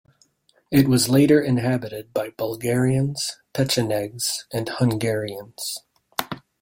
It 0.71 0.87
was 0.87 1.09
later 1.09 1.39
inhabited 1.39 2.11
by 2.11 2.31
Bulgarians, 2.35 3.37
Pechenegs 3.53 4.47
and 4.51 4.67
Hungarians. 4.67 5.77